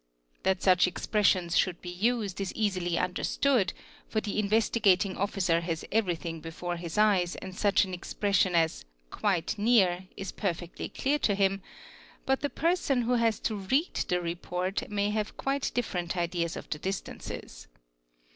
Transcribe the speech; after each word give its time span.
That 0.41 0.63
such 0.63 0.87
expressions 0.87 1.55
should 1.55 1.79
be 1.79 1.91
used 1.91 2.41
is 2.41 2.51
easily 2.55 2.93
derstood, 2.95 3.71
for 4.09 4.19
the 4.19 4.39
Investigating 4.39 5.15
Officer 5.15 5.61
has 5.61 5.85
everything 5.91 6.39
before 6.39 6.77
his 6.77 6.97
eyes 6.97 7.37
id 7.39 7.53
such 7.53 7.85
an 7.85 7.93
expression 7.93 8.55
as'"' 8.55 8.83
quite 9.11 9.59
near" 9.59 10.07
is 10.17 10.31
perfectly 10.31 10.89
clear 10.89 11.19
to 11.19 11.35
him,—but 11.35 12.41
134 12.41 12.43
INSPECTION 12.71 13.03
OF 13.03 13.09
LOCALITIES 13.09 13.37
the 13.37 13.59
person 13.59 13.59
who 13.59 13.59
has 13.59 13.67
to 13.67 13.69
read 13.69 14.09
the 14.09 14.19
report 14.25 14.89
may 14.89 15.11
have 15.11 15.37
quite 15.37 15.71
different 15.75 16.17
ideas 16.17 16.55
of— 16.55 16.67
the 16.71 16.79
distances. 16.79 17.67